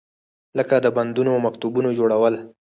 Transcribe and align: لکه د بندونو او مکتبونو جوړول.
لکه 0.57 0.75
د 0.81 0.87
بندونو 0.97 1.29
او 1.33 1.39
مکتبونو 1.47 1.89
جوړول. 1.97 2.35